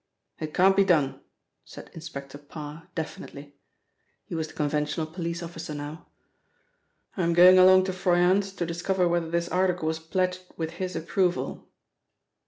"It 0.39 0.51
can't 0.55 0.75
be 0.75 0.83
done," 0.83 1.21
said 1.63 1.91
Inspector 1.93 2.35
Parr 2.35 2.87
definitely. 2.95 3.53
He 4.25 4.33
was 4.33 4.47
the 4.47 4.55
conventional 4.55 5.05
police 5.05 5.43
officer 5.43 5.75
now. 5.75 6.07
"I'm 7.15 7.33
going 7.33 7.59
along 7.59 7.83
to 7.83 7.93
Froyant's 7.93 8.51
to 8.53 8.65
discover 8.65 9.07
whether 9.07 9.29
this 9.29 9.47
article 9.49 9.85
was 9.87 9.99
pledged 9.99 10.41
with 10.57 10.71
his 10.71 10.95
approval." 10.95 11.69